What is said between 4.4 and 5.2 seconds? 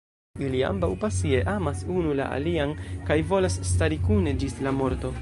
ĝis la morto.